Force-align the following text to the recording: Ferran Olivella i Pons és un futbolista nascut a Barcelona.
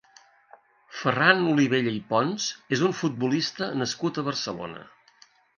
Ferran 1.01 1.43
Olivella 1.51 1.93
i 1.99 2.01
Pons 2.13 2.47
és 2.79 2.83
un 2.89 2.97
futbolista 3.03 3.71
nascut 3.83 4.19
a 4.23 4.29
Barcelona. 4.31 4.87